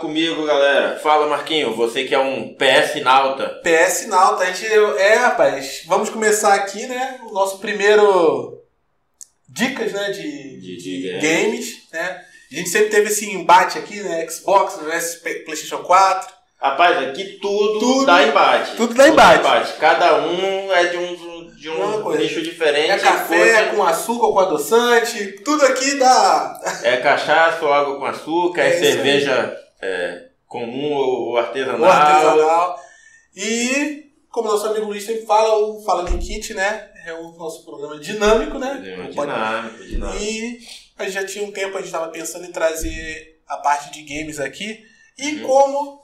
comigo, 0.00 0.44
galera. 0.46 0.98
Fala, 0.98 1.26
Marquinho, 1.28 1.74
você 1.74 2.04
que 2.04 2.14
é 2.14 2.18
um 2.18 2.54
PS 2.54 3.00
Nauta. 3.02 3.60
PS 3.62 4.06
Nauta, 4.08 4.42
a 4.44 4.46
gente. 4.46 4.66
É, 4.66 5.14
rapaz, 5.14 5.82
vamos 5.86 6.10
começar 6.10 6.54
aqui, 6.54 6.86
né? 6.86 7.20
O 7.28 7.32
nosso 7.32 7.58
primeiro. 7.58 8.58
Dicas, 9.48 9.92
né? 9.92 10.10
De, 10.10 10.22
De- 10.60 10.76
de, 10.76 11.02
de 11.02 11.18
games, 11.20 11.88
né? 11.92 12.20
A 12.52 12.54
gente 12.56 12.68
sempre 12.68 12.90
teve 12.90 13.08
esse 13.08 13.30
embate 13.30 13.78
aqui, 13.78 14.00
né? 14.00 14.26
Xbox 14.28 14.76
versus 14.84 15.16
P- 15.20 15.40
PlayStation 15.44 15.78
4. 15.84 16.40
Rapaz, 16.60 16.98
aqui 17.08 17.38
tudo, 17.40 17.78
Tudo- 17.80 18.06
dá 18.06 18.22
embate. 18.22 18.76
tudo 18.76 18.92
dá 18.94 19.08
embate. 19.08 19.72
Cada 19.78 20.18
um 20.26 20.70
é 20.72 20.84
de 20.84 20.96
um, 20.98 21.54
de 21.56 21.70
um 21.70 22.10
nicho 22.16 22.42
diferente. 22.42 22.90
É 22.90 22.98
café 22.98 23.36
coisa- 23.54 23.70
com 23.74 23.82
açúcar 23.82 24.26
com 24.32 24.38
adoçante. 24.40 25.32
Tudo 25.42 25.64
aqui 25.64 25.94
dá. 25.94 26.60
É 26.82 26.98
cachaça 26.98 27.64
ou 27.64 27.72
água 27.72 27.96
com 27.98 28.04
açúcar, 28.04 28.60
é, 28.62 28.68
É 28.68 28.72
cerveja 28.78 29.56
é, 29.80 30.28
comum 30.46 30.92
ou 30.92 31.36
artesanal. 31.38 31.90
Artesanal. 31.90 32.80
E, 33.34 34.12
como 34.30 34.48
nosso 34.48 34.66
amigo 34.66 34.86
Luiz 34.86 35.04
sempre 35.04 35.26
fala, 35.26 35.56
o 35.58 35.82
Fala 35.82 36.04
de 36.04 36.18
Kit, 36.18 36.54
né? 36.54 36.88
É 37.06 37.14
o 37.14 37.32
nosso 37.32 37.64
programa 37.64 37.98
dinâmico, 37.98 38.58
né? 38.58 38.80
Dinâmico, 39.12 39.84
dinâmico. 39.84 40.22
E 40.22 40.60
a 40.98 41.04
gente 41.04 41.14
já 41.14 41.24
tinha 41.24 41.44
um 41.44 41.52
tempo, 41.52 41.76
a 41.76 41.80
gente 41.80 41.86
estava 41.86 42.08
pensando 42.08 42.44
em 42.44 42.52
trazer 42.52 43.40
a 43.48 43.56
parte 43.56 43.90
de 43.90 44.02
games 44.02 44.38
aqui. 44.38 44.84
E 45.18 45.36
Uhum. 45.36 45.46
como 45.46 46.00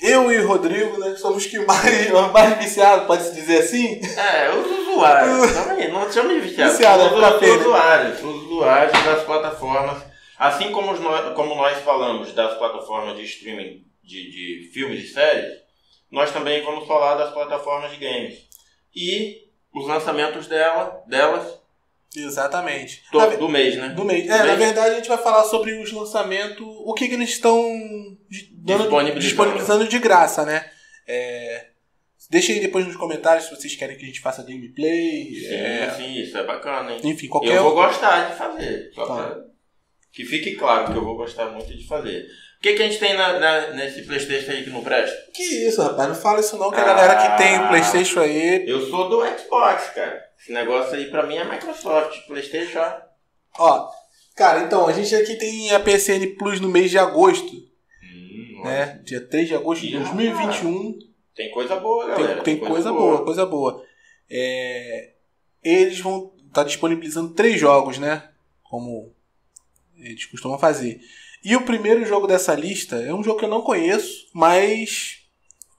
eu 0.00 0.30
e 0.30 0.38
o 0.38 0.48
Rodrigo, 0.48 0.98
né, 0.98 1.16
somos 1.16 1.46
que 1.46 1.58
mais, 1.60 2.10
mais 2.32 2.58
viciados, 2.58 3.06
pode-se 3.06 3.34
dizer 3.34 3.62
assim? 3.62 4.00
É, 4.16 4.50
os 4.50 4.66
usuários. 4.66 5.54
Não 5.92 6.12
chama 6.12 6.34
de 6.34 6.40
viciado. 6.40 6.70
Viciado, 6.72 7.02
os, 7.04 7.12
é 7.12 7.14
os 7.14 7.40
né? 7.40 7.48
usuários. 7.48 8.18
Os 8.22 8.42
usuários 8.44 9.04
das 9.04 9.22
plataformas. 9.24 10.13
Assim 10.38 10.72
como, 10.72 10.92
os 10.92 11.00
nós, 11.00 11.34
como 11.34 11.54
nós 11.54 11.78
falamos 11.82 12.32
das 12.32 12.56
plataformas 12.58 13.16
de 13.16 13.24
streaming 13.24 13.84
de, 14.02 14.30
de 14.30 14.70
filmes 14.72 15.04
e 15.04 15.08
séries, 15.08 15.52
nós 16.10 16.30
também 16.32 16.62
vamos 16.62 16.86
falar 16.86 17.14
das 17.16 17.32
plataformas 17.32 17.90
de 17.92 17.96
games. 17.98 18.38
E 18.94 19.42
os 19.74 19.86
lançamentos 19.86 20.46
dela, 20.46 21.02
delas 21.06 21.60
Exatamente. 22.16 23.02
to- 23.10 23.18
Na 23.18 23.26
do 23.26 23.48
mês, 23.48 23.76
né? 23.76 23.88
do 23.88 24.04
mês. 24.04 24.24
É, 24.28 24.38
Do 24.38 24.38
na 24.38 24.44
mês. 24.44 24.58
verdade 24.58 24.90
a 24.92 24.96
gente 24.96 25.08
vai 25.08 25.18
falar 25.18 25.44
sobre 25.44 25.72
os 25.82 25.90
lançamentos, 25.92 26.64
o 26.64 26.94
que, 26.94 27.08
que 27.08 27.14
eles 27.14 27.30
estão 27.30 27.58
dando- 28.52 28.82
Disponibilizando. 28.82 29.20
disponibilizando 29.20 29.88
de 29.88 29.98
graça, 29.98 30.44
né? 30.44 30.70
É, 31.08 31.66
deixem 32.30 32.54
aí 32.54 32.60
depois 32.60 32.86
nos 32.86 32.96
comentários 32.96 33.46
se 33.46 33.50
vocês 33.54 33.74
querem 33.74 33.96
que 33.96 34.04
a 34.04 34.06
gente 34.06 34.20
faça 34.20 34.42
gameplay. 34.44 35.34
Sim, 35.34 35.54
é, 35.54 35.90
sim, 35.96 36.14
isso 36.20 36.38
é 36.38 36.44
bacana, 36.44 36.92
hein? 36.92 37.00
enfim, 37.04 37.26
qualquer 37.28 37.56
Eu 37.56 37.64
vou 37.64 37.74
gostar 37.74 38.30
de 38.30 38.36
fazer. 38.36 38.90
Só 38.94 39.06
Tá. 39.06 39.14
pra 39.30 39.44
que 40.14 40.24
fique 40.24 40.54
claro 40.56 40.92
que 40.92 40.98
eu 40.98 41.04
vou 41.04 41.16
gostar 41.16 41.46
muito 41.46 41.76
de 41.76 41.86
fazer. 41.86 42.26
O 42.58 42.62
que, 42.62 42.72
que 42.74 42.82
a 42.82 42.88
gente 42.88 42.98
tem 42.98 43.14
na- 43.14 43.38
na- 43.38 43.70
nesse 43.72 44.02
Playstation 44.06 44.52
aí 44.52 44.64
que 44.64 44.70
não 44.70 44.82
presta? 44.82 45.14
Que 45.34 45.42
isso, 45.68 45.82
rapaz, 45.82 46.08
não 46.08 46.14
fala 46.14 46.40
isso 46.40 46.56
não, 46.56 46.70
que 46.70 46.76
a 46.80 46.82
Ah. 46.82 46.86
galera 46.86 47.16
que 47.36 47.42
tem 47.42 47.58
o 47.60 47.68
Playstation 47.68 48.20
aí. 48.20 48.64
Eu 48.68 48.80
sou 48.88 49.08
do 49.10 49.20
Xbox, 49.38 49.90
cara. 49.90 50.22
Esse 50.40 50.52
negócio 50.52 50.94
aí 50.94 51.06
pra 51.10 51.26
mim 51.26 51.36
é 51.36 51.44
Microsoft. 51.44 52.26
Playstation, 52.26 52.78
ó. 52.78 52.92
Ó, 53.58 53.90
cara, 54.36 54.60
então, 54.62 54.86
a 54.86 54.92
gente 54.92 55.14
aqui 55.14 55.36
tem 55.36 55.70
a 55.72 55.80
PSN 55.80 56.26
Plus 56.38 56.58
no 56.60 56.68
mês 56.68 56.90
de 56.90 56.98
agosto, 56.98 57.52
Hum, 58.02 58.62
né? 58.64 59.00
Dia 59.04 59.20
3 59.20 59.46
de 59.48 59.54
agosto 59.54 59.82
de 59.82 59.88
Ih, 59.94 59.98
2021. 59.98 60.98
Tem 61.36 61.50
coisa 61.50 61.76
boa, 61.76 62.06
Tem, 62.14 62.24
galera. 62.24 62.42
tem 62.42 62.56
coisa 62.58 62.92
boa, 62.92 63.24
coisa 63.24 63.44
boa. 63.46 63.84
É, 64.30 65.10
eles 65.62 66.00
vão 66.00 66.32
estar 66.48 66.64
disponibilizando 66.64 67.34
três 67.34 67.60
jogos, 67.60 67.98
né? 67.98 68.28
Como 68.62 69.13
eles 69.98 70.26
costumam 70.26 70.58
fazer. 70.58 71.00
E 71.44 71.54
o 71.56 71.62
primeiro 71.64 72.04
jogo 72.06 72.26
dessa 72.26 72.54
lista 72.54 72.96
é 72.96 73.12
um 73.12 73.22
jogo 73.22 73.38
que 73.38 73.44
eu 73.44 73.50
não 73.50 73.62
conheço, 73.62 74.26
mas 74.32 75.18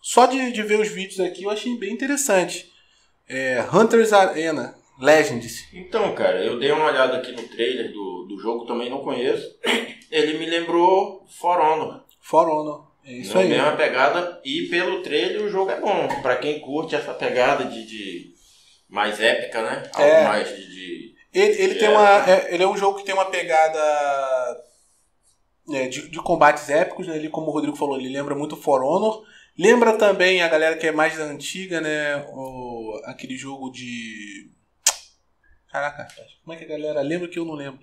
só 0.02 0.26
de, 0.28 0.52
de 0.52 0.62
ver 0.64 0.80
os 0.80 0.88
vídeos 0.90 1.20
aqui 1.20 1.44
eu 1.44 1.50
achei 1.50 1.76
bem 1.78 1.92
interessante. 1.94 2.72
É 3.28 3.66
Hunters 3.74 4.14
Arena 4.14 4.76
Legends. 5.00 5.68
Então, 5.74 6.14
cara, 6.14 6.44
eu 6.44 6.60
dei 6.60 6.72
uma 6.72 6.86
olhada 6.86 7.18
aqui 7.18 7.32
no 7.32 7.42
trailer 7.48 7.92
do, 7.92 8.26
do 8.30 8.40
jogo, 8.40 8.66
também 8.66 8.90
não 8.90 9.00
conheço. 9.04 9.44
Ele 10.12 10.38
me 10.38 10.46
lembrou 10.46 11.26
For 11.40 11.60
Honor. 11.60 12.04
For 12.22 12.48
Honor. 12.48 12.86
É 13.04 13.14
isso 13.14 13.34
Na 13.34 13.42
aí. 13.42 13.50
mesma 13.50 13.76
pegada. 13.76 14.40
E 14.46 14.68
pelo 14.70 15.02
trailer 15.02 15.42
o 15.44 15.50
jogo 15.50 15.72
é 15.72 15.80
bom. 15.80 16.08
Pra 16.22 16.38
quem 16.38 16.60
curte 16.60 16.96
essa 16.96 17.14
pegada 17.14 17.66
de, 17.66 17.86
de 17.86 18.34
mais 18.88 19.20
épica, 19.20 19.62
né? 19.64 19.90
Algo 19.94 20.08
É. 20.10 20.24
mais 20.24 20.48
de... 20.50 20.56
de- 20.70 21.15
Ele, 21.36 21.62
ele, 21.62 21.76
tem 21.76 21.90
É. 21.90 21.92
uma, 21.92 22.32
é, 22.32 22.54
ele 22.54 22.64
é 22.64 22.68
um 22.68 22.78
jogo 22.78 22.98
que 22.98 23.04
tem 23.04 23.14
uma 23.14 23.26
pegada 23.26 24.64
é, 25.74 25.88
de, 25.90 26.08
de 26.08 26.18
combates 26.20 26.70
épicos, 26.70 27.08
né? 27.08 27.18
Ele, 27.18 27.30
como 27.30 27.48
o 27.48 27.52
Rodrigo 27.52 27.76
falou, 27.76 28.00
ele 28.00 28.08
lembra 28.08 28.34
muito 28.34 28.56
For 28.56 28.82
Honor. 28.82 29.24
Lembra 29.58 29.98
também 29.98 30.42
a 30.42 30.48
galera 30.48 30.78
que 30.78 30.88
é 30.88 30.94
mais 30.94 31.20
antiga, 31.20 31.82
né? 31.82 32.26
O, 32.30 33.02
aquele 33.06 33.36
jogo 33.36 33.70
de. 33.70 34.50
Caraca, 35.70 36.08
como 36.44 36.54
é 36.54 36.58
que 36.58 36.64
a 36.64 36.78
galera 36.78 37.02
lembra 37.02 37.28
que 37.28 37.38
eu 37.38 37.44
não 37.44 37.54
lembro? 37.54 37.82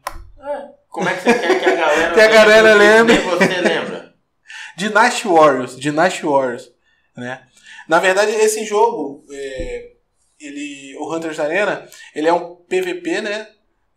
Como 0.88 1.08
é 1.08 1.14
que 1.14 1.22
você 1.22 1.38
quer 1.38 1.60
que 1.60 1.68
a 1.68 1.74
galera... 1.74 2.14
Que 2.14 2.20
a 2.20 2.28
galera 2.28 2.74
lembre. 2.74 3.18
Nem 3.18 3.28
você 3.28 3.60
lembra. 3.60 4.14
Dynasty 4.76 5.28
Warriors, 5.28 5.76
Dynasty 5.76 6.24
Warriors, 6.24 6.72
né? 7.14 7.46
Na 7.86 7.98
verdade, 8.00 8.32
esse 8.32 8.64
jogo, 8.64 9.24
é, 9.30 9.92
ele, 10.40 10.96
o 10.98 11.14
Hunters 11.14 11.38
Arena, 11.38 11.86
ele 12.14 12.28
é 12.28 12.32
um 12.32 12.61
PVP, 12.80 13.20
né? 13.20 13.48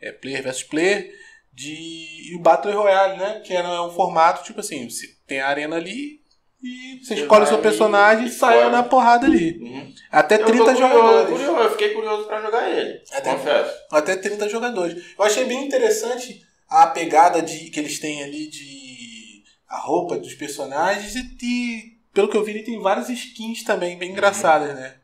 É 0.01 0.11
player 0.11 0.43
versus 0.43 0.63
player 0.63 1.11
de 1.53 2.29
e 2.31 2.35
o 2.35 2.39
Battle 2.39 2.73
Royale, 2.73 3.17
né? 3.17 3.41
Que 3.45 3.53
é 3.53 3.81
um 3.81 3.91
formato 3.91 4.43
tipo 4.43 4.59
assim, 4.59 4.89
você 4.89 5.07
tem 5.25 5.39
a 5.39 5.47
arena 5.47 5.75
ali 5.77 6.19
e 6.61 6.99
você 7.03 7.15
Você 7.15 7.21
escolhe 7.21 7.43
o 7.43 7.47
seu 7.47 7.59
personagem 7.59 8.25
e 8.25 8.29
sai 8.31 8.69
na 8.69 8.83
porrada 8.83 9.25
ali. 9.27 9.57
Uhum. 9.61 9.93
Até 10.11 10.35
Eu 10.35 10.39
tô 10.39 10.45
30 10.47 10.63
curioso, 10.63 10.81
jogadores. 10.81 11.29
curioso, 11.29 11.59
eu 11.61 11.71
fiquei 11.71 11.89
curioso 11.93 12.27
pra 12.27 12.41
jogar 12.41 12.69
ele. 12.69 13.01
Até- 13.11 13.31
Confesso. 13.31 13.73
Até 13.91 14.15
30 14.15 14.49
jogadores. 14.49 15.03
Eu 15.17 15.23
achei 15.25 15.45
bem 15.45 15.65
interessante 15.65 16.45
a 16.67 16.87
pegada 16.87 17.41
de, 17.41 17.69
que 17.69 17.79
eles 17.79 17.99
têm 17.99 18.23
ali 18.23 18.47
de 18.47 19.43
a 19.69 19.77
roupa 19.77 20.17
dos 20.17 20.33
personagens 20.33 21.15
e, 21.15 21.37
e, 21.41 21.97
pelo 22.13 22.27
que 22.29 22.37
eu 22.37 22.43
vi 22.43 22.51
ele 22.51 22.63
tem 22.63 22.79
várias 22.79 23.09
skins 23.09 23.63
também 23.63 23.97
bem 23.97 24.11
engraçadas, 24.11 24.73
né? 24.75 24.95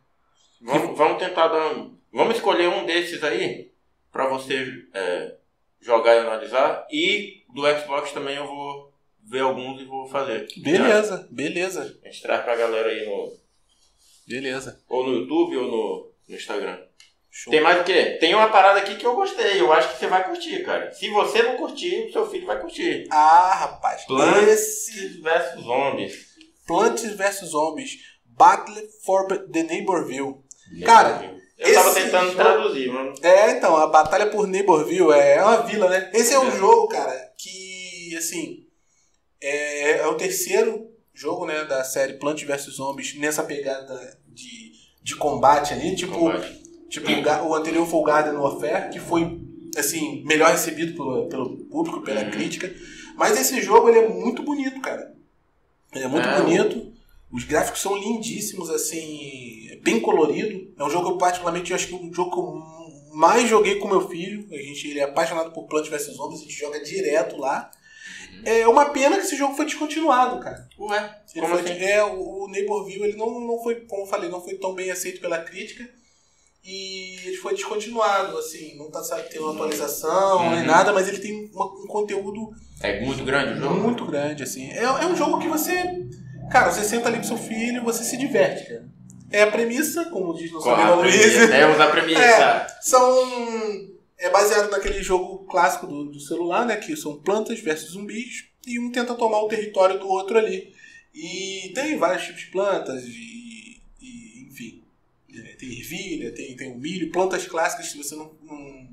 Vamos, 0.62 0.98
vamos 0.98 1.18
tentar 1.18 1.48
dar 1.48 1.74
um... 1.76 1.96
Vamos 2.12 2.36
escolher 2.36 2.68
um 2.68 2.86
desses 2.86 3.24
aí 3.24 3.72
pra 4.12 4.28
você 4.28 4.68
é, 4.94 5.36
jogar 5.80 6.16
e 6.16 6.20
analisar. 6.20 6.88
E 6.92 7.44
do 7.54 7.62
Xbox 7.80 8.12
também 8.12 8.36
eu 8.36 8.48
vou 8.48 8.94
ver 9.24 9.42
alguns 9.42 9.82
e 9.82 9.86
vou 9.86 10.08
fazer. 10.08 10.48
Beleza, 10.58 11.28
beleza, 11.32 12.00
A 12.04 12.08
gente 12.08 12.22
traz 12.22 12.44
pra 12.44 12.56
galera 12.56 12.90
aí 12.90 13.06
no... 13.06 13.34
beleza. 14.28 14.82
Ou 14.90 15.08
no 15.08 15.14
YouTube 15.20 15.58
ou 15.58 15.68
no, 15.72 16.12
no 16.28 16.36
Instagram. 16.36 16.80
Show. 17.34 17.50
Tem 17.50 17.62
mais 17.62 17.80
o 17.80 17.86
quê? 17.86 18.18
Tem 18.20 18.36
uma 18.36 18.50
parada 18.50 18.80
aqui 18.80 18.98
que 18.98 19.06
eu 19.06 19.16
gostei. 19.16 19.62
Eu 19.62 19.72
acho 19.72 19.94
que 19.94 20.00
você 20.00 20.08
vai 20.08 20.22
curtir, 20.26 20.66
cara. 20.66 20.92
Se 20.92 21.10
você 21.10 21.42
não 21.42 21.56
curtir, 21.56 22.08
o 22.08 22.12
seu 22.12 22.30
filho 22.30 22.46
vai 22.46 22.60
curtir. 22.60 23.08
Ah, 23.10 23.54
rapaz, 23.54 24.02
esse 24.02 24.08
Plants 24.08 25.22
vs 25.22 25.64
Zombies. 25.64 26.36
Plants 26.68 27.16
vs 27.16 27.50
Zombies 27.50 27.92
Battle 28.26 28.82
for 29.06 29.26
the 29.50 29.64
Neighborville. 29.64 30.44
Cara, 30.86 31.38
eu 31.70 31.74
tava 31.74 31.90
esse 31.90 32.02
tentando 32.02 32.26
jogo- 32.32 32.36
traduzir, 32.36 32.92
mano. 32.92 33.14
É, 33.22 33.52
então, 33.52 33.76
a 33.78 33.88
Batalha 33.88 34.28
por 34.28 34.48
Neighborville 34.48 35.12
é 35.12 35.42
uma 35.44 35.58
vila, 35.64 35.90
né? 35.90 36.10
Esse 36.14 36.34
é 36.34 36.40
um 36.40 36.48
É. 36.50 36.58
jogo, 36.58 36.88
cara, 36.88 37.32
que, 37.38 38.16
assim, 38.18 38.66
é, 39.42 40.00
é 40.00 40.08
o 40.08 40.16
terceiro 40.16 40.90
jogo, 41.14 41.46
né, 41.46 41.66
da 41.66 41.84
série 41.84 42.14
Plants 42.14 42.44
vs 42.44 42.74
Zombies 42.76 43.16
nessa 43.20 43.44
pegada 43.44 44.18
de, 44.28 44.72
de 45.04 45.16
combate 45.16 45.74
ali. 45.74 45.96
Tipo, 45.96 46.14
Combate. 46.18 46.64
tipo 46.90 47.08
o, 47.48 47.54
anterior 47.56 47.86
foi 47.86 48.00
o 48.00 48.04
Garden 48.04 48.34
Warfare, 48.40 48.90
que 48.92 49.00
foi, 49.00 49.40
assim, 49.78 50.24
melhor 50.26 50.52
recebido 50.52 50.94
pelo, 50.96 51.28
pelo 51.28 51.58
público, 51.66 52.02
pela 52.02 52.22
Uhum. 52.24 52.32
crítica. 52.32 52.74
Mas 53.16 53.40
esse 53.40 53.62
jogo, 53.62 53.90
ele 53.90 54.00
é 54.00 54.08
muito 54.08 54.42
bonito, 54.44 54.80
cara. 54.82 55.14
Ele 55.94 56.06
é 56.06 56.08
muito 56.08 56.28
É, 56.28 56.42
bonito. 56.42 56.92
Os 57.32 57.44
gráficos 57.44 57.82
são 57.82 57.96
lindíssimos, 57.96 58.70
assim, 58.70 58.98
é 58.98 59.51
bem 59.84 60.00
colorido. 60.00 60.74
É 60.78 60.84
um 60.84 60.90
jogo 60.90 61.08
que 61.08 61.12
eu 61.14 61.18
particularmente 61.18 61.72
eu 61.72 61.76
acho 61.76 61.88
que 61.88 61.94
é 61.94 61.98
um 61.98 62.14
jogo 62.14 62.32
que 62.32 62.40
eu 62.40 63.16
mais 63.16 63.50
joguei 63.50 63.76
com 63.76 63.88
meu 63.88 64.08
filho. 64.08 64.48
A 64.52 64.58
gente 64.58 64.88
ele 64.88 65.00
é 65.00 65.04
apaixonado 65.04 65.52
por 65.52 65.68
Plants 65.68 65.90
vs 65.90 66.16
Zombies, 66.16 66.40
a 66.42 66.44
gente 66.44 66.58
joga 66.58 66.80
direto 66.84 67.38
lá. 67.38 67.70
É 68.44 68.68
uma 68.68 68.86
pena 68.90 69.18
que 69.18 69.24
esse 69.24 69.36
jogo 69.36 69.54
foi 69.56 69.66
descontinuado, 69.66 70.40
cara. 70.40 70.68
Ué, 70.80 71.16
Ele 71.36 71.46
como 71.46 71.58
foi- 71.60 71.72
assim? 71.72 71.84
É, 71.84 72.04
o 72.04 72.42
o 72.42 72.48
Neighborville 72.48 73.04
ele 73.04 73.18
não, 73.18 73.40
não 73.40 73.62
foi, 73.62 73.76
como 73.82 74.02
eu 74.04 74.08
falei, 74.08 74.28
não 74.30 74.42
foi 74.42 74.56
tão 74.56 74.74
bem 74.74 74.90
aceito 74.90 75.22
pela 75.22 75.38
crítica. 75.40 75.88
E 76.64 77.16
ele 77.26 77.38
foi 77.38 77.54
descontinuado, 77.56 78.38
assim, 78.38 78.76
não 78.78 78.90
tá 78.92 79.02
tem 79.30 79.40
uma 79.42 79.52
atualização 79.54 80.50
nem 80.52 80.60
Uhum. 80.60 80.66
nada, 80.66 80.94
mas 80.94 81.08
ele 81.08 81.18
tem 81.20 81.50
uma- 81.54 81.66
um 81.66 81.88
conteúdo 81.88 82.50
É 82.82 83.04
muito 83.04 83.24
grande 83.24 83.54
o 83.54 83.62
jogo? 83.64 83.76
muito 83.82 84.06
grande, 84.06 84.44
assim. 84.44 84.70
É, 84.72 84.84
é 84.84 85.06
um 85.08 85.16
jogo 85.16 85.40
que 85.40 85.48
você. 85.48 85.74
Cara, 86.52 86.72
você 86.72 86.84
senta 86.84 87.08
ali 87.08 87.18
com 87.18 87.24
seu 87.24 87.38
filho 87.38 87.84
você 87.84 88.04
se 88.04 88.16
diverte, 88.18 88.68
cara. 88.68 88.86
É 89.32 89.44
a 89.44 89.52
premissa, 89.52 90.06
como 90.06 90.34
diz 90.34 90.52
nosso 90.52 90.70
amigo 90.70 91.02
Luiz. 91.02 91.34
Temos 91.50 91.80
a 91.80 91.88
premissa. 91.88 92.22
É. 92.22 92.68
São. 92.82 93.90
É 94.18 94.30
baseado 94.30 94.70
naquele 94.70 95.02
jogo 95.02 95.46
clássico 95.46 95.88
do, 95.88 96.06
do 96.06 96.20
celular, 96.20 96.66
né? 96.66 96.76
Que 96.76 96.96
são 96.96 97.18
plantas 97.18 97.60
versus 97.60 97.92
zumbis. 97.92 98.46
e 98.68 98.80
um 98.80 98.92
tenta 98.92 99.16
tomar 99.16 99.40
o 99.40 99.48
território 99.48 100.00
do 100.00 100.08
outro 100.08 100.38
ali. 100.38 100.74
E 101.14 101.72
tem 101.74 101.98
vários 101.98 102.26
tipos 102.26 102.42
de 102.42 102.48
plantas, 102.48 103.04
e, 103.04 103.82
e 104.00 104.48
enfim. 104.48 104.84
É, 105.34 105.56
tem 105.56 105.80
ervilha, 105.80 106.32
tem, 106.34 106.56
tem 106.56 106.72
o 106.72 106.78
milho, 106.78 107.12
plantas 107.12 107.46
clássicas 107.48 107.88
se 107.88 107.98
você 107.98 108.16
não. 108.16 108.32
não 108.44 108.90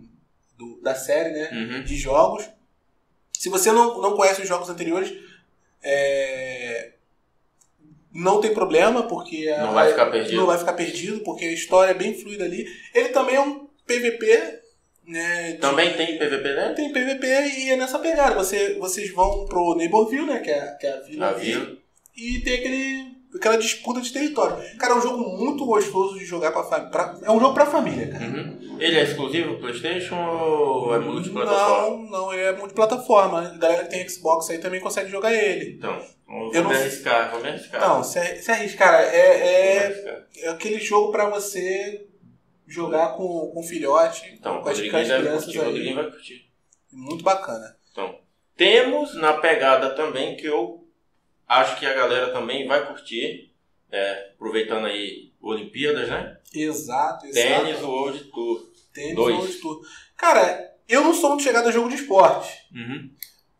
do, 0.57 0.81
da 0.83 0.95
série, 0.95 1.31
né? 1.31 1.51
Uhum. 1.53 1.85
De 1.85 1.97
jogos. 1.97 2.49
Se 3.33 3.49
você 3.49 3.71
não, 3.71 4.01
não 4.01 4.17
conhece 4.17 4.43
os 4.43 4.49
jogos 4.49 4.69
anteriores, 4.69 5.13
é, 5.83 6.58
não 8.19 8.41
tem 8.41 8.53
problema, 8.53 9.03
porque 9.05 9.49
a- 9.49 9.65
Não 9.67 9.73
vai 9.75 9.91
ficar 9.91 10.07
perdido. 10.07 10.37
não 10.37 10.47
vai 10.47 10.59
ficar 10.59 10.73
perdido, 10.75 11.21
porque 11.21 11.45
a 11.45 11.53
história 11.53 11.91
é 11.93 11.95
bem 11.95 12.15
fluida 12.15 12.45
ali. 12.45 12.67
Ele 12.95 13.09
também 13.11 13.37
é 13.37 13.41
um 13.41 13.67
PVP, 13.87 14.61
né? 15.07 15.53
de- 15.53 15.59
Também 15.59 15.95
tem 15.97 16.19
PVP, 16.19 16.49
né? 16.55 16.73
tem 16.75 16.93
PVP 16.93 17.27
e 17.27 17.71
é 17.71 17.77
nessa 17.77 17.99
pegada. 17.99 18.35
Você, 18.35 18.75
vocês 18.79 19.11
vão 19.13 19.45
pro 19.47 19.75
Neighborville, 19.75 20.27
né? 20.27 20.39
Que 20.41 20.51
é, 20.51 20.77
que 20.81 20.87
é 20.87 20.93
a 20.93 21.01
vila. 21.01 21.29
A 21.29 21.33
vila. 21.33 21.77
E 22.17 22.41
tem 22.41 22.55
aquele, 22.55 23.05
aquela 23.35 23.57
disputa 23.59 24.01
de 24.01 24.13
território. 24.13 24.57
Cara, 24.79 24.95
é 24.95 24.97
um 24.97 25.01
jogo 25.03 25.19
muito 25.37 25.65
gostoso 25.67 26.19
de 26.19 26.25
jogar 26.25 26.53
pra 26.53 26.65
família. 26.65 26.91
É 27.25 27.31
um 27.31 27.41
jogo 27.41 27.55
pra 27.55 27.67
família, 27.67 28.09
cara. 28.11 28.25
Uhum. 28.25 28.77
Ele 28.81 28.97
é 28.99 29.03
exclusivo 29.03 29.59
PlayStation 29.59 30.17
ou 30.17 30.95
é 30.95 30.99
multiplataforma? 30.99 31.97
Não, 31.97 32.11
não, 32.11 32.33
ele 32.33 32.43
é 32.43 32.53
multiplataforma. 32.53 33.41
A 33.49 33.59
galera 33.59 33.85
que 33.85 33.91
tem 33.91 34.09
Xbox 34.09 34.49
aí 34.51 34.59
também 34.59 34.81
consegue 34.81 35.11
jogar 35.11 35.33
ele. 35.35 35.75
Então, 35.77 35.95
eu 36.29 36.35
Eu 36.53 36.53
vou 36.53 36.63
não- 36.63 36.71
me 36.71 36.77
arriscar, 36.77 37.31
vou 37.33 37.41
me 37.41 37.49
arriscar. 37.49 37.81
Não, 37.81 38.05
se, 38.05 38.37
se 38.43 38.51
arrisca, 38.51 38.79
cara, 38.79 39.03
Vou 39.03 39.11
me 39.11 39.17
é, 39.17 39.77
é, 39.77 39.85
arriscar. 39.87 40.27
é 40.37 40.49
aquele 40.51 40.79
jogo 40.79 41.11
pra 41.11 41.29
você 41.29 42.07
jogar 42.67 43.17
com, 43.17 43.51
com 43.53 43.63
filhote, 43.63 44.33
Então, 44.39 44.63
com 44.63 44.69
as, 44.69 44.81
com 44.81 44.89
crianças 44.89 45.45
curtir, 45.45 45.61
aí. 45.61 45.95
vai 45.95 46.11
curtir. 46.11 46.49
Muito 46.93 47.25
bacana. 47.25 47.77
Então, 47.91 48.15
temos 48.57 49.15
na 49.17 49.35
pegada 49.35 49.91
também 49.91 50.37
que 50.37 50.47
eu 50.47 50.85
acho 51.49 51.79
que 51.79 51.87
a 51.87 51.95
galera 51.95 52.33
também 52.33 52.67
vai 52.67 52.87
curtir, 52.87 53.51
é, 53.91 54.33
aproveitando 54.35 54.87
aí 54.87 55.33
Olimpíadas, 55.41 56.09
né? 56.09 56.37
Exato, 56.55 57.27
exato. 57.27 57.65
Tênis 57.65 57.83
World 57.83 58.25
Tour. 58.25 58.73
Tênis, 58.93 59.15
Dois. 59.15 59.37
World 59.37 59.55
Tour. 59.61 59.81
Cara, 60.17 60.75
eu 60.89 61.03
não 61.03 61.15
sou 61.15 61.31
muito 61.31 61.43
chegado 61.43 61.69
a 61.69 61.73
jogo 61.73 61.89
de 61.89 61.97
esporte. 61.97 62.51
Uhum. 62.73 63.11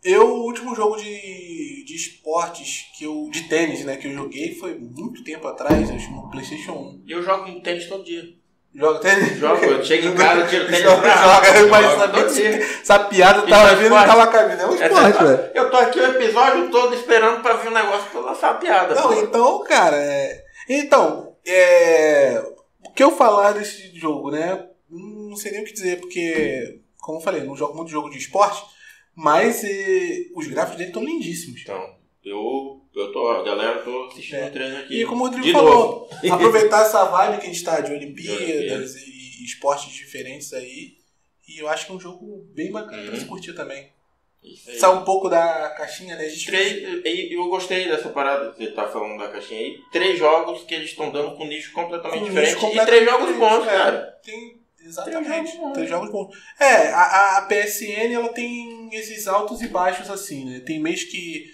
Eu, 0.03 0.29
o 0.29 0.45
último 0.45 0.75
jogo 0.75 0.97
de, 0.97 1.85
de 1.85 1.95
esportes 1.95 2.87
que 2.97 3.05
eu. 3.05 3.29
de 3.31 3.49
tênis, 3.49 3.85
né, 3.85 3.97
que 3.97 4.07
eu 4.07 4.15
joguei 4.15 4.55
foi 4.55 4.79
muito 4.79 5.25
tempo 5.25 5.47
atrás, 5.49 5.91
acho 5.91 6.11
no 6.11 6.31
Playstation 6.31 6.73
1. 6.73 7.03
E 7.07 7.13
eu 7.13 7.23
jogo 7.23 7.61
tênis 7.61 7.89
todo 7.89 8.05
dia. 8.05 8.23
Joga 8.79 9.01
tênis? 9.01 9.37
Jogo, 9.39 9.65
eu 9.65 9.85
chego 9.85 10.07
em 10.07 10.15
casa, 10.15 10.47
tiro 10.47 10.67
tênis 10.71 10.83
Joga, 10.83 11.03
pra 11.03 11.83
joga, 11.83 12.09
todo 12.09 12.27
que 12.29 12.35
dia. 12.35 12.63
essa 12.63 12.99
piada 13.01 13.39
Isso 13.39 13.49
tava 13.49 13.71
é 13.71 13.75
vindo 13.75 13.87
e 13.87 14.07
tava 14.07 14.27
caminhando. 14.29 14.63
É 14.63 14.67
um 14.67 14.75
esporte, 14.75 15.25
velho. 15.25 15.51
Eu 15.53 15.71
tô 15.71 15.77
aqui 15.79 15.99
o 15.99 16.07
episódio 16.07 16.71
todo 16.71 16.95
esperando 16.95 17.43
pra 17.43 17.55
vir 17.55 17.69
um 17.71 17.75
negócio 17.75 18.09
pra 18.09 18.21
lançar 18.21 18.51
a 18.53 18.55
piada. 18.55 18.95
Não, 18.95 19.09
pô. 19.09 19.15
então, 19.15 19.65
cara, 19.65 19.97
é... 19.97 20.45
então, 20.69 21.35
é... 21.45 22.41
o 22.87 22.93
que 22.93 23.03
eu 23.03 23.11
falar 23.11 23.51
desse 23.51 23.99
jogo, 23.99 24.31
né? 24.31 24.65
Não 24.89 25.35
sei 25.35 25.51
nem 25.51 25.63
o 25.63 25.65
que 25.65 25.73
dizer, 25.73 25.99
porque, 25.99 26.81
como 27.01 27.19
eu 27.19 27.23
falei, 27.23 27.43
não 27.43 27.57
jogo 27.57 27.77
muito 27.77 27.91
jogo 27.91 28.09
de 28.09 28.19
esporte, 28.19 28.63
mas 29.13 29.65
eh, 29.65 30.29
os 30.37 30.47
gráficos 30.47 30.79
dele 30.79 30.91
estão 30.91 31.05
lindíssimos. 31.05 31.61
Então, 31.63 31.85
eu, 32.25 32.81
eu 32.95 33.13
tô, 33.13 33.28
galera, 33.43 33.79
eu 33.79 33.85
tô 33.85 34.05
assistindo 34.07 34.39
É. 34.41 34.47
o 34.49 34.53
treino 34.53 34.79
aqui. 34.79 35.01
E 35.01 35.05
como 35.07 35.23
o 35.23 35.27
Rodrigo 35.27 35.47
De 35.47 35.53
falou, 35.53 36.09
novo. 36.11 36.11
aproveitar 36.35 36.83
essa 36.83 37.05
vibe 37.05 37.41
que 37.41 37.47
a 37.47 37.51
gente 37.53 37.65
tá 37.65 37.81
de 37.81 37.93
Olimpíadas 37.93 38.95
e 38.97 39.45
esportes 39.45 39.93
diferentes 39.93 40.53
aí. 40.53 40.97
E 41.49 41.59
eu 41.61 41.69
acho 41.69 41.87
que 41.87 41.93
é 41.93 41.95
um 41.95 42.01
jogo 42.01 42.47
bem 42.55 42.71
bacana 42.71 43.03
pra 43.05 43.13
Uhum. 43.15 43.19
se 43.21 43.25
curtir 43.27 43.53
também. 43.55 43.89
Sai 44.79 44.91
um 44.91 45.03
pouco 45.05 45.29
da 45.29 45.71
caixinha, 45.77 46.15
né? 46.17 46.29
Gente 46.29 46.47
Três, 46.47 47.33
eu 47.33 47.49
gostei 47.49 47.89
dessa 47.89 48.09
parada 48.11 48.53
que 48.53 48.65
você 48.65 48.71
tá 48.71 48.87
falando 48.89 49.19
da 49.19 49.29
caixinha 49.29 49.59
aí. 49.61 49.79
Três 49.91 50.19
jogos 50.19 50.63
que 50.63 50.75
eles 50.75 50.91
estão 50.91 51.11
dando 51.11 51.35
com 51.37 51.45
nicho 51.47 51.73
completamente 51.73 52.21
Com 52.21 52.27
diferente. 52.29 52.55
nicho 52.55 52.67
e 52.67 52.87
três 52.87 53.05
completamente 53.05 53.37
jogos 53.37 53.37
bons, 53.37 53.67
é. 53.67 53.71
cara. 53.77 54.19
Tem. 54.25 54.59
Exatamente. 54.81 55.27
Três 55.29 55.57
jogos. 55.57 55.73
Três 55.75 55.89
jogos 55.91 56.11
bons. 56.13 56.37
É, 56.61 56.89
a, 56.93 57.39
a 57.39 57.43
PSN 57.43 58.13
ela 58.15 58.29
tem 58.29 58.89
esses 58.93 59.27
altos 59.27 59.61
e 59.61 59.69
baixos 59.69 60.09
assim, 60.09 60.45
né? 60.45 60.61
Tem 60.61 60.79
mês 60.81 61.03
que, 61.05 61.47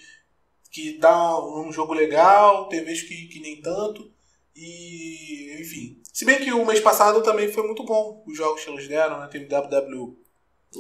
que 0.74 0.98
dá 0.98 1.38
um 1.40 1.72
jogo 1.72 1.94
legal, 1.94 2.68
tem 2.68 2.84
mês 2.84 3.00
que, 3.00 3.28
que 3.28 3.38
nem 3.38 3.62
tanto. 3.62 4.10
E, 4.56 5.56
enfim. 5.60 6.02
Se 6.12 6.24
bem 6.24 6.42
que 6.42 6.52
o 6.52 6.66
mês 6.66 6.80
passado 6.80 7.22
também 7.22 7.50
foi 7.52 7.64
muito 7.64 7.84
bom 7.84 8.24
os 8.26 8.36
jogos 8.36 8.64
que 8.64 8.70
eles 8.72 8.88
deram, 8.88 9.20
né? 9.20 9.28
Teve 9.28 9.46
WW 9.46 10.16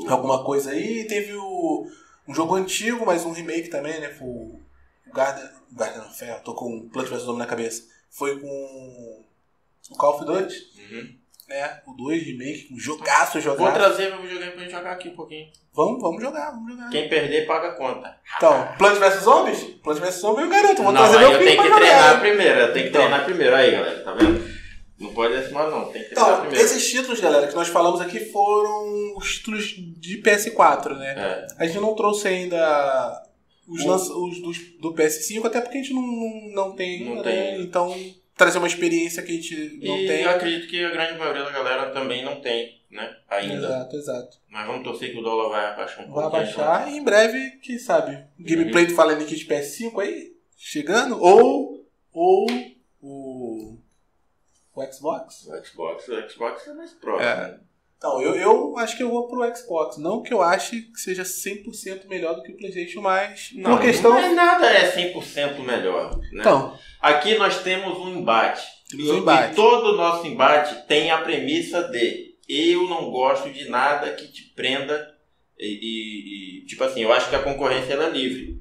alguma 0.08 0.44
coisa 0.44 0.72
aí. 0.72 1.06
Teve 1.06 1.34
o, 1.36 1.86
um 2.26 2.34
jogo 2.34 2.56
antigo, 2.56 3.06
mas 3.06 3.24
um 3.24 3.30
remake 3.30 3.68
também, 3.68 4.00
né? 4.00 4.12
Foi 4.12 4.26
o 4.26 4.60
Garden, 5.14 5.48
Garden 5.70 6.00
of 6.00 6.18
Fair, 6.18 6.42
tô 6.42 6.54
com 6.54 6.88
Plant 6.88 7.08
vs 7.08 7.22
Zombie 7.22 7.38
na 7.38 7.46
cabeça. 7.46 7.84
Foi 8.10 8.40
com 8.40 9.24
o 9.90 9.96
Call 9.96 10.16
of 10.16 10.24
Duty, 10.24 10.72
Uhum. 10.90 11.14
Né? 11.48 11.80
O 11.86 11.92
2 11.94 12.22
remake, 12.22 12.68
um 12.72 12.78
jogaço, 12.78 13.32
Vou 13.34 13.42
jogaço. 13.42 13.72
trazer 13.74 14.10
meu 14.10 14.22
videogame 14.22 14.52
pra 14.52 14.62
gente 14.62 14.72
jogar 14.72 14.92
aqui 14.92 15.08
um 15.08 15.14
pouquinho. 15.16 15.46
Vamos, 15.74 16.00
vamos 16.00 16.22
jogar, 16.22 16.50
vamos 16.52 16.72
jogar. 16.72 16.88
Quem 16.90 17.08
perder, 17.08 17.46
paga 17.46 17.68
a 17.68 17.72
conta. 17.72 18.16
Então, 18.36 18.68
Plant 18.78 18.98
vs 18.98 19.22
Zombies? 19.22 19.62
Plant 19.82 19.98
vs 19.98 20.14
Zombies 20.20 20.44
eu 20.44 20.50
garanto, 20.50 20.82
vou 20.82 20.92
não, 20.92 21.00
trazer 21.02 21.18
meu 21.18 21.32
eu 21.32 21.38
filho 21.38 21.50
tenho 21.50 21.62
pra 21.62 21.70
que 21.72 21.80
treinar 21.80 22.20
primeiro. 22.20 22.60
Eu 22.60 22.72
tenho 22.72 22.84
que 22.84 22.88
Então. 22.90 23.00
treinar 23.02 23.24
primeiro. 23.24 23.56
Aí, 23.56 23.70
galera, 23.72 24.04
tá 24.04 24.12
vendo? 24.14 24.54
Não 25.00 25.12
pode 25.12 25.34
acima 25.34 25.68
não, 25.68 25.84
tem 25.86 26.02
que 26.04 26.10
treinar 26.10 26.30
Então, 26.30 26.40
primeiro. 26.42 26.64
esses 26.64 26.88
títulos, 26.90 27.20
galera, 27.20 27.46
que 27.48 27.54
nós 27.54 27.68
falamos 27.68 28.00
aqui 28.00 28.20
foram 28.30 29.16
os 29.16 29.36
títulos 29.38 29.64
de 29.98 30.22
PS4, 30.22 30.96
né? 30.96 31.14
É. 31.18 31.46
A 31.58 31.66
gente 31.66 31.80
não 31.80 31.94
trouxe 31.96 32.28
ainda 32.28 33.22
os, 33.68 33.84
lança- 33.84 34.12
os 34.14 34.40
dos, 34.40 34.58
do 34.80 34.94
PS5, 34.94 35.44
até 35.46 35.60
porque 35.60 35.78
a 35.78 35.82
gente 35.82 35.92
não, 35.92 36.02
não, 36.02 36.48
não 36.68 36.72
tem 36.76 37.04
Não 37.04 37.10
ainda, 37.12 37.24
tem. 37.24 37.34
né? 37.36 37.60
Então, 37.60 37.94
trazer 38.36 38.58
uma 38.58 38.66
experiência 38.66 39.22
que 39.22 39.32
a 39.32 39.34
gente 39.34 39.78
não 39.82 39.96
e 39.98 40.06
tem. 40.06 40.22
eu 40.22 40.30
acredito 40.30 40.68
que 40.68 40.84
a 40.84 40.90
grande 40.90 41.18
maioria 41.18 41.44
da 41.44 41.50
galera 41.50 41.90
também 41.90 42.24
não 42.24 42.40
tem, 42.40 42.80
né? 42.90 43.16
Ainda. 43.28 43.54
Exato, 43.54 43.96
exato. 43.96 44.36
Mas 44.48 44.66
vamos 44.66 44.82
torcer 44.84 45.12
que 45.12 45.18
o 45.18 45.22
dólar 45.22 45.48
vai 45.50 45.66
abaixar 45.72 46.04
um 46.04 46.12
Vai 46.12 46.22
pouco. 46.22 46.36
abaixar 46.36 46.88
e 46.92 46.96
em 46.96 47.02
breve, 47.04 47.52
quem 47.62 47.78
sabe, 47.78 48.24
gameplay 48.38 48.86
do 48.86 48.94
Fallen 48.94 49.24
Kid 49.24 49.46
PS5 49.46 50.00
aí, 50.02 50.32
chegando, 50.56 51.20
ou, 51.22 51.86
ou 52.12 52.46
o, 53.00 53.76
o 54.74 54.92
Xbox. 54.92 55.46
O 55.46 55.64
Xbox, 55.64 56.08
o 56.08 56.28
Xbox 56.30 56.66
é 56.68 56.74
mais 56.74 56.92
próximo. 56.92 57.28
É. 57.28 57.58
Então, 58.06 58.20
eu, 58.20 58.34
eu 58.34 58.78
acho 58.78 58.96
que 58.98 59.02
eu 59.02 59.10
vou 59.10 59.26
pro 59.28 59.56
Xbox. 59.56 59.96
Não 59.96 60.22
que 60.22 60.32
eu 60.34 60.42
ache 60.42 60.82
que 60.82 61.00
seja 61.00 61.22
100% 61.22 62.06
melhor 62.06 62.34
do 62.34 62.42
que 62.42 62.52
o 62.52 62.56
PlayStation, 62.56 63.00
mas 63.00 63.50
Não, 63.54 63.76
por 63.76 63.80
questão. 63.80 64.10
não 64.10 64.18
é 64.18 64.34
nada 64.34 64.66
é 64.70 64.92
100% 65.14 65.58
melhor. 65.60 66.18
Né? 66.18 66.40
Então, 66.40 66.78
Aqui 67.00 67.36
nós 67.38 67.62
temos 67.62 67.98
um 67.98 68.18
embate. 68.18 68.62
Temos 68.90 69.08
um 69.08 69.18
embate. 69.18 69.52
E 69.52 69.56
todo 69.56 69.92
o 69.92 69.96
nosso 69.96 70.26
embate 70.26 70.86
tem 70.86 71.10
a 71.10 71.18
premissa 71.18 71.82
de 71.84 72.34
eu 72.46 72.82
não 72.88 73.10
gosto 73.10 73.48
de 73.50 73.68
nada 73.70 74.12
que 74.12 74.28
te 74.30 74.42
prenda 74.54 75.14
e, 75.58 75.66
e- 75.66 76.58
e, 76.62 76.66
tipo 76.66 76.84
assim, 76.84 77.00
eu 77.02 77.10
acho 77.12 77.30
que 77.30 77.36
a 77.36 77.42
concorrência 77.42 77.94
ela 77.94 78.06
é 78.06 78.10
livre. 78.10 78.60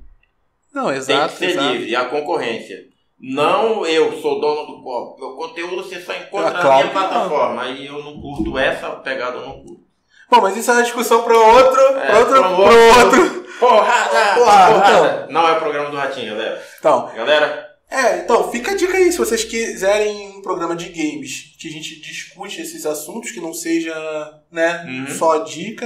não, 0.73 0.87
tem 0.87 0.95
exato. 0.97 1.33
que 1.33 1.39
ser 1.39 1.49
exato. 1.49 1.73
livre, 1.73 1.95
a 1.97 2.05
concorrência. 2.05 2.87
Não 3.25 3.85
eu 3.85 4.19
sou 4.21 4.41
dono 4.41 4.65
do 4.67 4.83
copo. 4.83 5.17
Meu 5.19 5.35
conteúdo 5.37 5.77
você 5.77 6.01
só 6.01 6.13
encontra 6.13 6.51
na 6.51 6.59
claro 6.61 6.75
minha 6.75 6.87
que 6.89 6.93
não. 6.93 7.07
plataforma. 7.09 7.61
Aí 7.63 7.87
eu 7.87 8.03
não 8.03 8.19
curto 8.21 8.57
essa 8.59 8.89
pegada, 8.97 9.37
eu 9.37 9.45
não 9.47 9.63
curto. 9.63 9.81
Bom, 10.29 10.41
mas 10.41 10.57
isso 10.57 10.69
é 10.71 10.73
uma 10.73 10.83
discussão 10.83 11.23
para 11.23 11.37
outro, 11.37 11.81
É, 11.99 12.05
pra 12.07 12.19
outro, 12.19 12.33
pra 12.39 12.49
um 12.49 12.55
pra 12.55 12.63
outro. 12.65 13.21
outro. 13.21 13.43
Porrada! 13.59 14.33
Porrada, 14.35 14.73
porrada. 14.73 15.27
Não 15.29 15.47
é 15.47 15.51
o 15.53 15.59
programa 15.59 15.89
do 15.89 15.95
Ratinho, 15.95 16.35
galera. 16.35 16.61
Então, 16.79 17.11
Galera, 17.15 17.69
é, 17.89 18.17
então, 18.19 18.51
fica 18.51 18.71
a 18.71 18.75
dica 18.75 18.97
aí, 18.97 19.11
se 19.11 19.17
vocês 19.19 19.43
quiserem 19.45 20.29
um 20.37 20.41
programa 20.41 20.75
de 20.75 20.89
games 20.89 21.55
que 21.59 21.67
a 21.69 21.71
gente 21.71 22.01
discute 22.01 22.59
esses 22.61 22.85
assuntos, 22.85 23.31
que 23.31 23.39
não 23.39 23.53
seja, 23.53 23.93
né, 24.51 24.83
Uhum. 24.85 25.07
só 25.15 25.37
dica, 25.43 25.85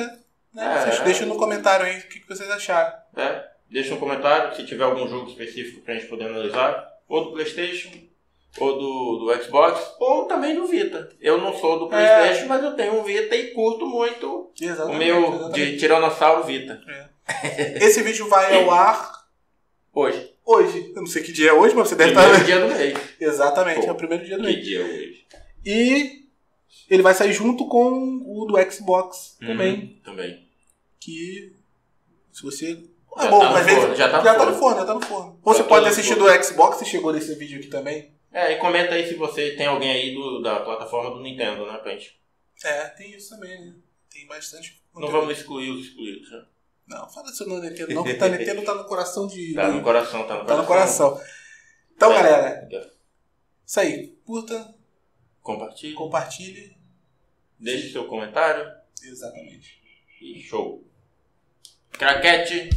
né, 0.54 0.76
É. 0.78 0.82
vocês 0.90 1.00
deixam 1.02 1.28
no 1.28 1.36
comentário 1.36 1.86
aí 1.86 2.00
o 2.00 2.08
que 2.08 2.22
que 2.22 2.28
vocês 2.28 2.50
acharam. 2.50 2.94
É, 3.16 3.44
deixa 3.70 3.94
um 3.94 3.98
comentário 4.00 4.56
se 4.56 4.66
tiver 4.66 4.86
algum 4.86 5.08
jogo 5.08 5.30
específico 5.30 5.82
pra 5.82 5.94
gente 5.96 6.08
poder 6.08 6.28
analisar. 6.28 6.88
Ou 7.08 7.26
do 7.26 7.32
Playstation, 7.32 7.90
ou 8.60 8.74
do, 8.78 9.26
do 9.26 9.44
Xbox, 9.44 9.94
ou 10.00 10.26
também 10.26 10.56
do 10.56 10.66
Vita. 10.68 11.10
Eu 11.22 11.38
não 11.38 11.54
sou 11.58 11.80
do 11.80 11.88
Playstation, 11.88 12.48
mas 12.48 12.64
eu 12.64 12.76
tenho 12.76 13.00
um 13.00 13.04
Vita 13.04 13.36
e 13.36 13.52
curto 13.52 13.86
muito 13.86 14.28
o 14.28 14.52
Exatamente. 14.60 14.98
meu 15.06 15.20
exatamente. 15.34 15.54
de 15.72 15.78
Tiranossauro 15.78 16.44
Vita. 16.44 16.82
Esse 17.82 18.02
vídeo 18.02 18.28
vai 18.30 18.56
ao 18.64 18.72
ar 18.72 19.18
Hoje. 19.94 20.32
hoje. 20.46 20.92
Eu 20.96 21.02
não 21.02 21.08
sei 21.08 21.24
que 21.24 21.32
dia 21.32 21.50
é 21.50 21.54
hoje, 21.54 21.74
mas 21.76 21.88
você 21.90 21.96
deve 21.96 22.12
Primeiro 22.14 22.34
estar. 22.36 22.46
dia 22.46 22.60
do 22.60 22.68
mês. 22.76 22.98
Exatamente, 23.20 23.82
Pô, 23.82 23.88
é 23.88 23.92
o 23.92 23.96
primeiro 23.96 24.26
dia 24.26 24.38
do 24.38 24.44
Que 24.44 24.50
mês. 24.54 24.66
dia 24.66 24.80
é 24.80 24.84
hoje? 24.84 25.26
E 25.66 26.24
ele 26.90 27.02
vai 27.04 27.14
sair 27.14 27.34
junto 27.34 27.68
com 27.68 28.22
o 28.26 28.46
do 28.46 28.72
Xbox 28.72 29.36
também. 29.40 29.74
Uhum, 29.74 30.00
também. 30.04 30.48
Que 31.00 31.52
se 32.32 32.44
você. 32.44 32.80
É 33.20 33.30
bom, 33.30 33.40
tá 33.40 33.52
mas 33.52 33.72
forno, 33.72 33.96
já, 33.96 34.10
tá, 34.10 34.22
já 34.22 34.34
forno. 34.34 34.38
tá 34.38 34.46
no 34.46 34.58
forno, 34.58 34.80
já 34.80 34.86
tá 34.86 34.94
no 34.94 35.02
forno. 35.02 35.40
Ou 35.44 35.54
você 35.54 35.64
tá 35.64 35.70
pode 35.70 35.88
assistir 35.88 36.16
do 36.16 36.44
Xbox 36.44 36.78
se 36.78 36.86
chegou 36.86 37.14
nesse 37.14 37.34
vídeo 37.36 37.60
aqui 37.60 37.68
também. 37.68 38.12
É, 38.32 38.54
e 38.54 38.58
comenta 38.58 38.94
aí 38.94 39.08
se 39.08 39.16
você 39.16 39.52
tem 39.56 39.68
alguém 39.68 39.92
aí 39.92 40.14
do, 40.14 40.42
da 40.42 40.60
plataforma 40.60 41.12
do 41.12 41.22
Nintendo, 41.22 41.66
né, 41.66 41.80
frente 41.80 42.04
gente. 42.04 42.20
É, 42.66 42.88
tem 42.90 43.16
isso 43.16 43.30
também, 43.30 43.60
né? 43.60 43.74
Tem 44.10 44.26
bastante. 44.26 44.82
Conteúdo. 44.92 45.14
Não 45.14 45.22
vamos 45.22 45.38
excluir 45.38 45.70
os 45.70 45.88
excluídos, 45.88 46.32
né? 46.32 46.44
Não, 46.88 47.10
fala 47.10 47.30
isso 47.30 47.48
não, 47.48 47.60
Nintendo, 47.60 47.94
não, 47.94 48.04
tá, 48.18 48.30
Nintendo 48.30 48.64
tá 48.64 48.74
no 48.74 48.86
coração 48.86 49.28
de. 49.28 49.54
Tá 49.54 49.68
no 49.68 49.84
coração, 49.84 50.26
tá 50.26 50.36
no 50.36 50.46
coração. 50.46 50.48
Tá 50.48 50.62
no 50.62 50.68
coração. 50.68 51.22
Então, 51.96 52.12
é, 52.12 52.16
galera. 52.16 52.70
É. 52.72 52.92
Isso 53.66 53.80
aí. 53.80 54.08
Curta. 54.26 54.74
Compartilhe. 55.42 55.94
Compartilhe. 55.94 56.78
Deixe 57.60 57.92
seu 57.92 58.06
comentário. 58.06 58.72
Exatamente. 59.04 59.82
E 60.22 60.40
show. 60.42 60.84
Craquete. 61.92 62.70